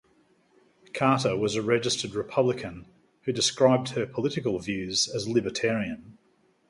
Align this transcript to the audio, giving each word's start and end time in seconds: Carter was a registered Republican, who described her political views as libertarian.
Carter 0.95 1.37
was 1.37 1.53
a 1.53 1.61
registered 1.61 2.15
Republican, 2.15 2.87
who 3.25 3.31
described 3.31 3.89
her 3.89 4.07
political 4.07 4.57
views 4.57 5.07
as 5.07 5.27
libertarian. 5.27 6.17